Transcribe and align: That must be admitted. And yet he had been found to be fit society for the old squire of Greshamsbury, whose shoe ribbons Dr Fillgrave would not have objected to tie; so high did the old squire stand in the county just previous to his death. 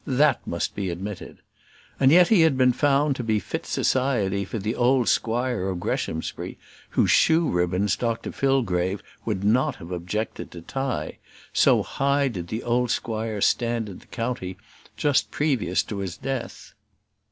That 0.07 0.41
must 0.47 0.73
be 0.73 0.89
admitted. 0.89 1.43
And 1.99 2.11
yet 2.11 2.29
he 2.29 2.41
had 2.41 2.57
been 2.57 2.73
found 2.73 3.15
to 3.17 3.23
be 3.23 3.37
fit 3.39 3.67
society 3.67 4.43
for 4.45 4.57
the 4.57 4.73
old 4.73 5.07
squire 5.07 5.69
of 5.69 5.79
Greshamsbury, 5.79 6.57
whose 6.89 7.11
shoe 7.11 7.47
ribbons 7.47 7.95
Dr 7.95 8.31
Fillgrave 8.31 9.03
would 9.25 9.43
not 9.43 9.75
have 9.75 9.91
objected 9.91 10.49
to 10.53 10.61
tie; 10.61 11.19
so 11.53 11.83
high 11.83 12.29
did 12.29 12.47
the 12.47 12.63
old 12.63 12.89
squire 12.89 13.41
stand 13.41 13.87
in 13.89 13.99
the 13.99 14.07
county 14.07 14.57
just 14.97 15.29
previous 15.29 15.83
to 15.83 15.97
his 15.99 16.17
death. 16.17 16.73